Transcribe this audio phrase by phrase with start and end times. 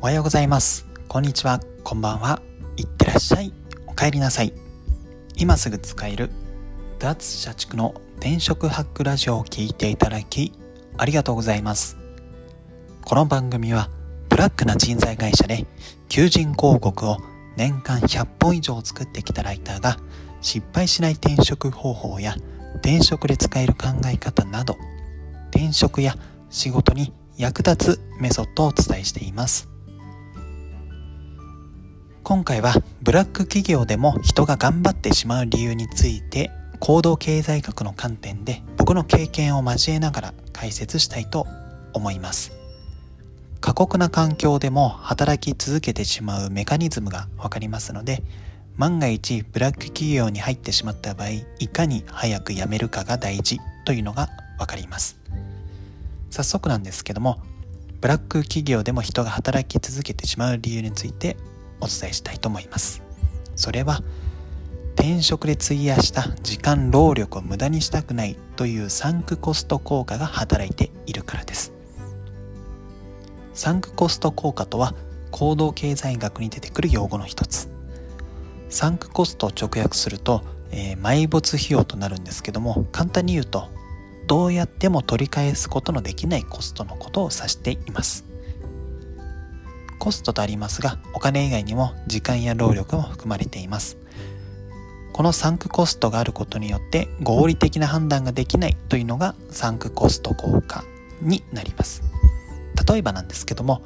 [0.00, 0.86] おはようございます。
[1.08, 1.58] こんにちは。
[1.82, 2.40] こんばんは。
[2.76, 3.52] いってらっしゃい。
[3.88, 4.52] お帰りなさい。
[5.36, 6.30] 今すぐ使える
[7.00, 10.52] 脱社畜の転職ハックラジオを聞いていただき
[10.96, 11.98] ありがとうございます。
[13.04, 13.90] この番組は
[14.28, 15.66] ブラックな人材会社で
[16.08, 17.16] 求人広告を
[17.56, 19.96] 年間100本以上作ってきたライターが
[20.40, 22.36] 失敗しない転職方法や
[22.76, 24.76] 転職で使える考え方など
[25.50, 26.14] 転職や
[26.50, 29.68] 仕事に役立つメソッドをお伝えしています。
[32.28, 41.46] 今回はブラック企業でも人が頑張ってしまう理由について行動経済学の観点で僕の経験を交えながら解説したいと
[41.94, 42.52] 思います。
[43.62, 48.22] 過酷な環境でも働き続けてしまうメカニズムがわかりますので
[48.76, 51.28] 万が一ブラック企業に入ってしまった場合
[51.60, 55.18] いかに早く辞めるかが大事というのがわかります。
[56.28, 57.40] 早速なんですけども
[58.02, 61.38] ブラック企業でも人が働き続けてしまう理由について
[61.80, 63.02] お伝えしたいと思います。
[63.56, 64.02] それは
[64.94, 71.72] 転職で費やした時間労力を無駄にしたくないというサンクコスト効果が働いているからです。
[73.54, 74.94] サンクコスト効果とは
[75.30, 77.68] 行動経済学に出てくる用語の一つ。
[78.68, 83.68] サンクコストを直訳すると、えー埋没費用となるんですけども簡単に言うと
[84.26, 88.27] どうやっても取り返すことのできないコストのことを指しています。
[89.98, 93.98] コストとありますがお金以外にも時間や労力も含まれています。
[95.12, 100.84] このサンクコストがあることによって合理的な判断ができないというのがサンクコスト効果
[101.20, 102.02] になります。
[102.88, 103.82] 例えばなんですけども、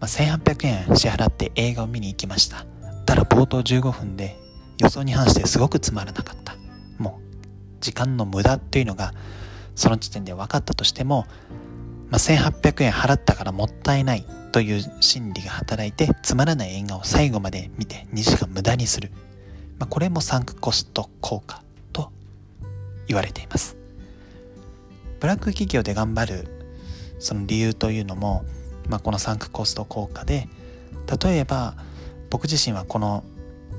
[0.00, 2.64] まあ、1800円支払って映画を見に行きました。
[3.04, 4.38] ただ冒頭15分で
[4.78, 6.56] 予想に反してすごくつまらなかった。
[6.96, 9.12] もう時間の無駄っていうのが
[9.74, 11.26] その時点で分かったとしても、
[12.08, 14.26] まあ、1800円払ったからもったいない。
[14.52, 19.10] という心理が働いてつまらない映画を最後まで見て2時間無駄にする、
[19.78, 22.12] まあ、これもサンクコスト効果と
[23.06, 23.76] 言われています。
[25.20, 26.48] ブラック企業で頑張る
[27.18, 28.44] その理由というのも、
[28.88, 30.48] まあ、このサンクコスト効果で
[31.22, 31.76] 例えば
[32.28, 33.24] 僕自身はこの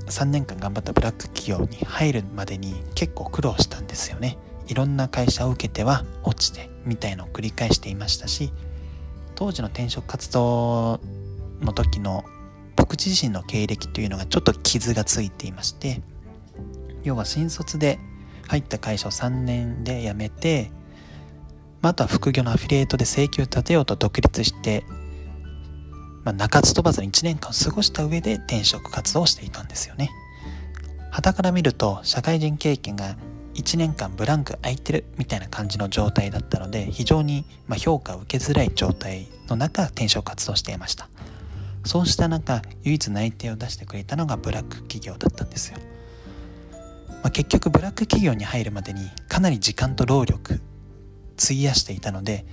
[0.06, 4.38] 3年間頑張ったブラック企業に入るまでに結構苦労したんですよね。
[4.66, 8.50] いろんな会社を受けては落ちてみたいのを繰り返していましたし
[9.34, 11.00] 当時の転職活動
[11.60, 12.24] の時の
[12.76, 16.02] 僕自身の経歴というのがちょっと傷がついていまして
[17.02, 17.98] 要は新卒で
[18.48, 20.70] 入った会社を3年で辞めて、
[21.82, 24.84] まあ、とは副業のアフィリエイトで請求立てようと独立して、
[26.24, 30.10] まあ、中津飛ばずに1年間過ごした上で転職活動をしていたんですよね。
[31.10, 33.16] 傍から見ると社会人経験が
[33.54, 41.08] 1年間ブランク空いてるみたいな感じの状態だったので非常にま評価を受けづらい状態の中転職活動していました。
[41.84, 45.78] そうした中唯一内定を出してくれたのがブラック企業だったんですよ、
[47.08, 50.60] まあ、結局ブラック企業に入るまでにかなり時間と労力
[51.42, 52.46] 費やしていたので、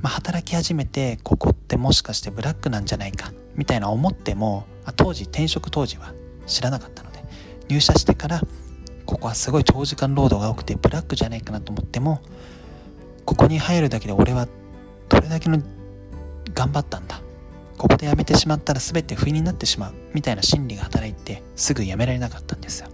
[0.00, 6.12] まあ、働き始めてここってもしかしてブラックなんじゃないかみたいな思っても当時転職当時は
[6.46, 7.22] 知らなかったので
[7.68, 8.40] 入社してから
[9.06, 12.20] ここはすごい長時間労働が多くてブラックじゃないかなと思っても
[13.24, 14.48] ここに入るだけで俺は
[15.08, 15.62] どれだけの
[16.52, 17.20] 頑張ったんだ。
[17.78, 19.94] ここで辞めてしまったら全て不意になってしまう。
[20.14, 22.88] みたいな心理が働いてすぐ辞められなかったんですよ。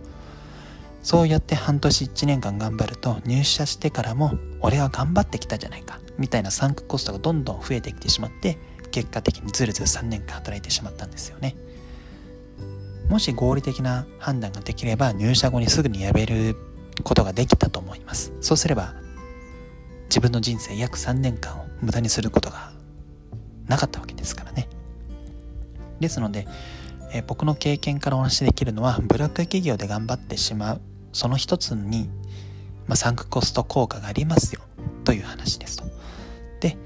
[1.02, 6.00] そうやって半年1年間頑張ると入社してからも俺は頑張ってきたじゃないか。
[6.18, 8.58] みたいなサンクコストがどんどん増えてきてしまって
[8.90, 11.56] 結果的にずるずる3年間働いてしまったんですよね。
[13.12, 16.56] もし合理的な判断ができれば入社後にすぐに辞める
[17.04, 18.32] ことができたと思います。
[18.40, 18.94] そうすれば
[20.04, 22.72] 自分の人生約3年間を無駄にすることが
[23.68, 24.66] なかったわけですからね。
[26.00, 26.48] ですので、
[27.12, 30.80] え僕の経験からお話しできるのはブラック企業で頑張ってしまう
[31.12, 32.08] その一つに、
[32.86, 34.62] まあ、サンクコスト効果がありますよ
[35.04, 35.84] という話ですと。
[36.60, 36.78] で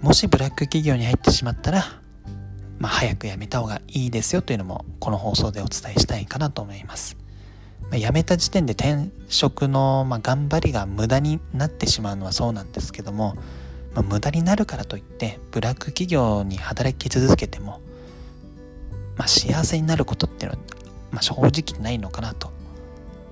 [0.00, 2.03] もしブラック企業に入ってしまったら
[2.78, 7.16] まあ、早く辞めた方がいいですよというのもこの放送でお伝えしたいかなと思います。
[7.82, 13.36] まあ、辞めた時点で転職の、まあ、頑張りが無駄になってしまうのはそうなんですけども、
[13.94, 17.80] まあ、無駄になるからといってブラック企業に働き続けても、
[19.16, 20.64] まあ、幸せになることっていうのは、
[21.12, 22.50] まあ、正直ないのかなと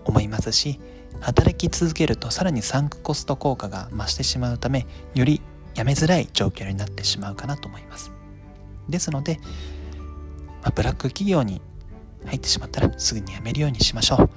[0.05, 0.81] 思いますし
[1.21, 5.41] 働き続けるとさらにサンクコスト効果が増してしまうためより
[5.75, 8.12] 辞めづらい状況になってしまうかなと思います。
[8.93, 9.41] ですので、
[10.63, 11.61] まあ、ブラック企業に
[12.27, 14.31] 入ってしまったらすぐに辞めるようにしましょう。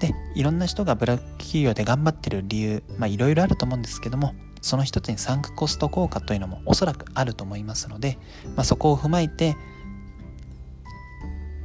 [0.00, 4.34] で、いろんな人がブラック企業で頑張ってる理由、まあいろいろあると思うんですけども、
[4.64, 8.16] その一つにサンクコスト効果というのもおそらくあると思いますので、
[8.56, 9.56] まあ、そこを踏まえて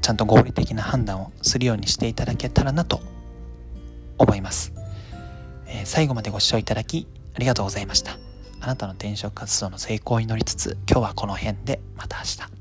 [0.01, 3.00] ちゃんと合理的な判断をするようにしていただけたらなと
[4.18, 4.74] 思います、
[5.65, 8.28] えー、最後までご視聴いただきありがとうございました
[8.61, 12.58] あなたの転職活動の成功を祈りつつ今日はこの辺でまた明日。